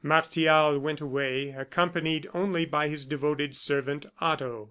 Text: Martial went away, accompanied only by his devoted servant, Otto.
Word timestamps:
Martial 0.03 0.79
went 0.79 0.99
away, 0.99 1.51
accompanied 1.55 2.27
only 2.33 2.65
by 2.65 2.87
his 2.87 3.05
devoted 3.05 3.55
servant, 3.55 4.07
Otto. 4.19 4.59